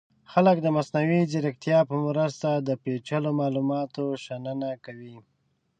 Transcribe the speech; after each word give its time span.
خلک 0.31 0.57
د 0.61 0.67
مصنوعي 0.77 1.21
ځیرکتیا 1.31 1.79
په 1.89 1.95
مرسته 2.05 2.49
د 2.57 2.69
پیچلو 2.83 3.29
معلوماتو 3.39 4.03
شننه 4.25 4.71
کوي. 4.85 5.17